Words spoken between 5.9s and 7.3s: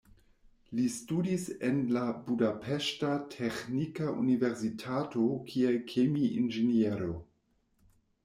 kemi-inĝeniero.